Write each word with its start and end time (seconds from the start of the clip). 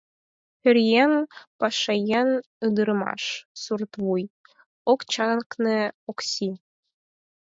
—Пӧръеҥ— 0.61 1.11
пашаеҥ, 1.59 2.27
ӱдырамаш— 2.65 3.23
суртвуй,— 3.63 4.23
ок 4.91 4.99
чакне 5.11 5.77
Окси. 6.09 6.49